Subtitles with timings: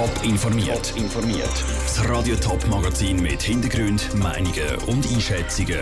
[0.00, 0.94] Top informiert.
[0.96, 1.64] informiert.
[1.82, 5.80] Das Radio Top Magazin mit Hintergrund, Meinungen und Einschätzungen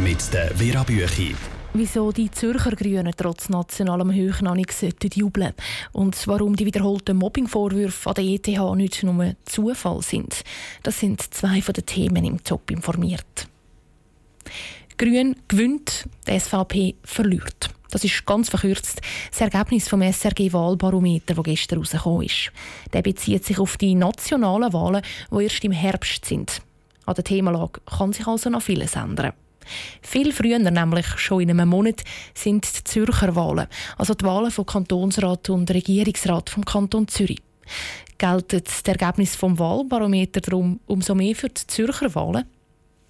[0.00, 1.36] mit der Vera Büchi.
[1.72, 4.74] Wieso die Zürcher Grünen trotz nationalem Höch noch nicht
[5.14, 5.52] jubeln
[5.92, 10.42] und warum die wiederholten Mobbingvorwürfe an der ETH nicht nur Zufall sind.
[10.82, 13.46] Das sind zwei von den Themen im Top informiert.
[14.98, 17.73] Grün gewinnt, die SVP verliert.
[17.94, 19.00] Das ist ganz verkürzt
[19.30, 22.50] das Ergebnis vom SRG-Wahlbarometer, das gestern rausgekommen ist.
[22.92, 26.60] Der bezieht sich auf die nationalen Wahlen, die erst im Herbst sind.
[27.06, 29.32] An der Themenlage kann sich also noch vieles ändern.
[30.02, 32.02] Viel früher, nämlich schon in einem Monat,
[32.34, 37.42] sind die Zürcher Wahlen, also die Wahlen von Kantonsrat und Regierungsrat vom Kanton Zürich.
[38.18, 42.44] Gelten das Ergebnis vom Wahlbarometer darum umso mehr für die Zürcher Wahlen?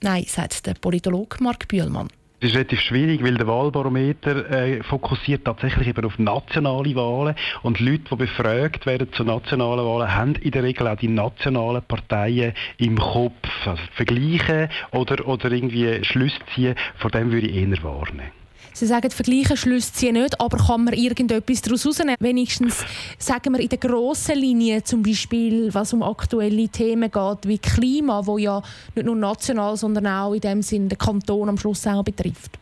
[0.00, 2.08] Nein, sagt der Politologe Mark Bühlmann.
[2.40, 7.80] Das ist relativ schwierig, weil der Wahlbarometer äh, fokussiert tatsächlich eben auf nationale Wahlen und
[7.80, 12.54] Leute, die befragt werden zu nationalen Wahlen, haben in der Regel auch die nationalen Parteien
[12.78, 13.66] im Kopf.
[13.66, 18.39] Also vergleichen oder, oder irgendwie Schlüsse ziehen, von dem würde ich eher warnen.
[18.72, 22.16] Sie sagen, vergleichen Schlüsse ziehen nicht, aber kann man irgendetwas daraus herausnehmen?
[22.20, 22.84] Wenigstens,
[23.18, 28.24] sagen wir in der grossen Linie, zum Beispiel, was um aktuelle Themen geht, wie Klima,
[28.26, 28.62] wo ja
[28.94, 32.58] nicht nur national, sondern auch in dem Sinn den Kanton am Schluss auch betrifft.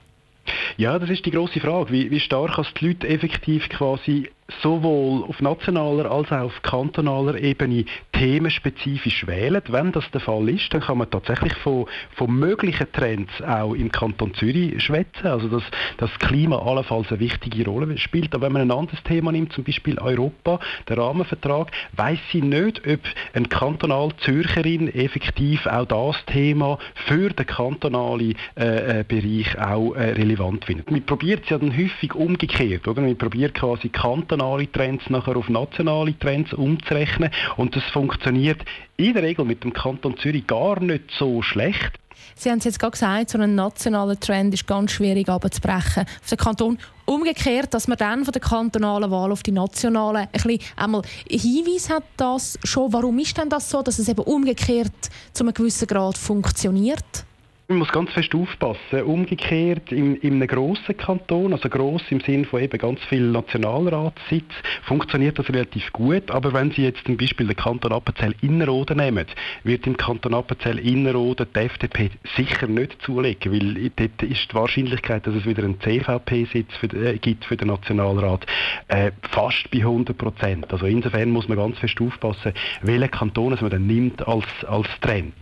[0.76, 1.92] Ja, das ist die große Frage.
[1.92, 4.30] Wie, wie stark als die Leute effektiv quasi
[4.62, 9.62] sowohl auf nationaler als auch auf kantonaler Ebene themenspezifisch wählen.
[9.68, 13.92] Wenn das der Fall ist, dann kann man tatsächlich von, von möglichen Trends auch im
[13.92, 15.26] Kanton Zürich schwätzen.
[15.26, 15.62] Also dass
[15.98, 18.34] das Klima allenfalls eine wichtige Rolle spielt.
[18.34, 22.86] Aber wenn man ein anderes Thema nimmt, zum Beispiel Europa, der Rahmenvertrag, weiß sie nicht,
[22.86, 23.00] ob
[23.34, 30.12] ein kantonal Zürcherin effektiv auch das Thema für den kantonalen äh, äh Bereich auch äh,
[30.12, 30.90] relevant findet.
[30.90, 33.00] Man probiert es ja dann häufig umgekehrt, oder?
[33.00, 33.90] Man probiert quasi
[34.38, 38.60] kantonale Trends nachher auf nationale Trends umzurechnen und das funktioniert
[38.96, 41.98] in der Regel mit dem Kanton Zürich gar nicht so schlecht.
[42.36, 46.28] Sie haben es jetzt gerade gesagt, so ein nationaler Trend ist ganz schwierig abzubrechen auf
[46.28, 46.78] den Kanton.
[47.04, 51.90] Umgekehrt, dass man dann von der kantonalen Wahl auf die nationale ein bisschen einmal Hinweis
[51.90, 52.92] hat, das schon.
[52.92, 54.92] Warum ist denn das so, dass es eben umgekehrt
[55.32, 57.27] zu einem gewissen Grad funktioniert?
[57.70, 59.02] Man muss ganz fest aufpassen.
[59.02, 64.50] Umgekehrt, in, in einem grossen Kanton, also gross im Sinne von eben ganz viel Nationalratssitz,
[64.84, 66.30] funktioniert das relativ gut.
[66.30, 69.26] Aber wenn Sie jetzt zum Beispiel den Kanton Appenzell-Innerrhoden nehmen,
[69.64, 75.34] wird im Kanton Appenzell-Innerrhoden die FDP sicher nicht zulegen, weil dort ist die Wahrscheinlichkeit, dass
[75.34, 78.46] es wieder einen CVP-Sitz äh, gibt für den Nationalrat,
[78.88, 80.72] äh, fast bei 100 Prozent.
[80.72, 85.34] Also insofern muss man ganz fest aufpassen, welchen Kanton man dann nimmt als, als Trend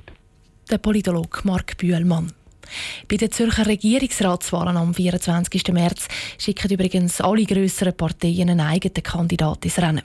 [0.70, 2.32] der Politologe Mark Bühlmann.
[3.08, 5.68] Bei den Zürcher Regierungsratswahlen am 24.
[5.72, 10.02] März schicken übrigens alle grösseren Parteien einen eigenen Kandidaten ins Rennen.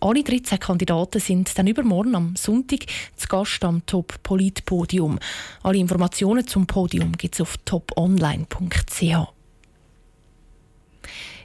[0.00, 2.80] Alle 13 Kandidaten sind dann übermorgen am Sonntag
[3.16, 5.18] zu Gast am Top Polit Podium.
[5.62, 9.33] Alle Informationen zum Podium gibt es auf toponline.ch.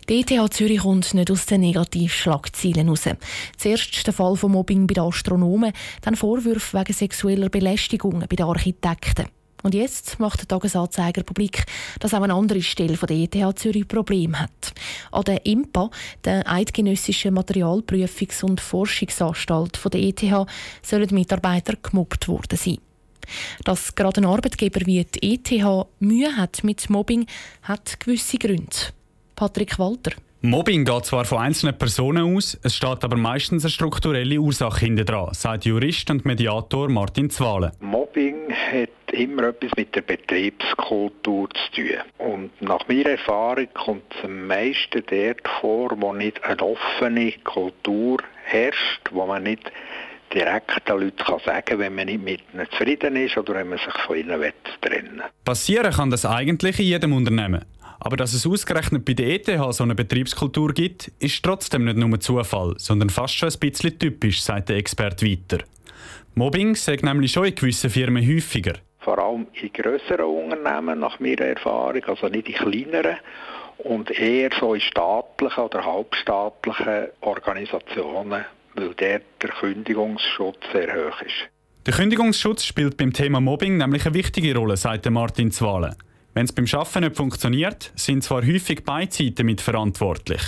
[0.09, 3.03] Die ETH Zürich kommt nicht aus den Negativschlagzeilen raus.
[3.57, 5.71] Zuerst der Fall von Mobbing bei den Astronomen,
[6.01, 9.27] dann Vorwürfe wegen sexueller Belästigungen bei den Architekten.
[9.61, 11.63] Und jetzt macht der Tagesanzeiger publik,
[11.99, 14.73] dass auch eine andere Stelle von der ETH Zürich Probleme hat.
[15.11, 15.91] An der IMPA,
[16.23, 20.47] der Eidgenössischen Materialprüfungs- und Forschungsanstalt der ETH,
[20.81, 22.79] sollen Mitarbeiter gemobbt worden sein.
[23.63, 27.27] Dass gerade ein Arbeitgeber wie die ETH Mühe hat mit Mobbing,
[27.61, 28.75] hat gewisse Gründe.
[29.39, 30.11] Patrick Walter.
[30.41, 35.05] Mobbing geht zwar von einzelnen Personen aus, es steht aber meistens eine strukturelle Ursache hinter
[35.05, 37.71] dran, sagt Jurist und Mediator Martin Zwale.
[37.79, 41.97] Mobbing hat immer etwas mit der Betriebskultur zu tun.
[42.17, 48.17] Und nach meiner Erfahrung kommt es am meisten dort vor, wo nicht eine offene Kultur
[48.43, 49.71] herrscht, wo man nicht
[50.33, 53.79] direkt den Leuten kann sagen wenn man nicht mit ihnen zufrieden ist oder wenn man
[53.79, 54.41] sich von ihnen
[54.81, 55.23] trennen will.
[55.45, 57.63] Passieren kann das eigentlich in jedem Unternehmen.
[57.99, 62.19] Aber dass es ausgerechnet bei der ETH so eine Betriebskultur gibt, ist trotzdem nicht nur
[62.19, 65.63] Zufall, sondern fast schon ein bisschen typisch, sagt der Experte weiter.
[66.35, 68.75] Mobbing sagt nämlich schon in gewissen Firmen häufiger.
[68.99, 73.17] Vor allem in grösseren Unternehmen, nach meiner Erfahrung, also nicht in kleineren.
[73.79, 78.45] Und eher so in staatlichen oder halbstaatlichen Organisationen,
[78.75, 81.49] weil dort der Kündigungsschutz sehr hoch ist.
[81.85, 85.95] Der Kündigungsschutz spielt beim Thema Mobbing nämlich eine wichtige Rolle, sagt Martin Zwale.
[86.33, 90.41] Wenn es beim Arbeiten nicht funktioniert, sind zwar häufig beide Seiten mitverantwortlich.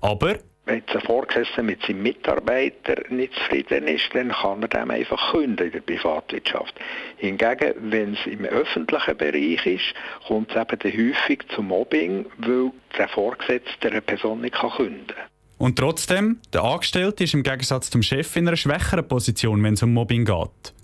[0.00, 0.36] Aber
[0.66, 5.66] wenn ein Vorgesetzter mit seinem Mitarbeiter nicht zufrieden ist, dann kann er dem einfach künden
[5.66, 6.74] in der Privatwirtschaft.
[7.18, 9.94] Hingegen, wenn es im öffentlichen Bereich ist,
[10.26, 15.26] kommt es eben häufig zum Mobbing, weil der Vorgesetzte eine Person nicht künden kann.
[15.58, 19.82] Und trotzdem, der Angestellte ist im Gegensatz zum Chef in einer schwächeren Position, wenn es
[19.84, 20.74] um Mobbing geht.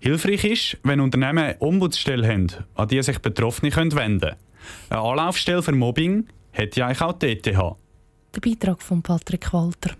[0.00, 4.36] Hilfreich ist, wenn Unternehmen eine Ombudsstelle haben, an die sich Betroffene wenden können.
[4.88, 7.44] Eine Anlaufstelle für Mobbing hat ja auch die ETH.
[7.44, 9.94] Der Beitrag von Patrick Walter.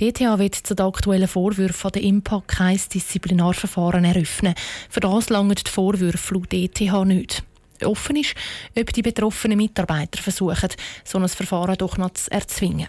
[0.00, 4.54] Die ETH wird zu den aktuellen Vorwürfen an den Impact kein Disziplinarverfahren eröffnen.
[4.88, 7.44] Für das langen die Vorwürfe laut ETH nicht.
[7.84, 8.34] Offen ist,
[8.76, 10.70] ob die betroffenen Mitarbeiter versuchen,
[11.04, 12.88] so ein Verfahren doch noch zu erzwingen.